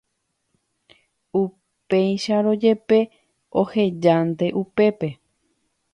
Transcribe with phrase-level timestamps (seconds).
[1.41, 2.99] upéicharõjepe,
[3.61, 5.09] ohejánte upépe.